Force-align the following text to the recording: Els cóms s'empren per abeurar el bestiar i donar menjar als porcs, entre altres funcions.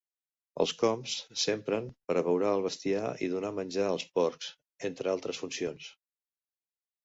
Els 0.63 0.71
cóms 0.77 1.17
s'empren 1.41 1.89
per 2.07 2.15
abeurar 2.23 2.55
el 2.61 2.65
bestiar 2.69 3.13
i 3.27 3.31
donar 3.35 3.53
menjar 3.61 3.87
als 3.93 4.09
porcs, 4.19 4.51
entre 4.93 5.15
altres 5.17 5.45
funcions. 5.47 5.95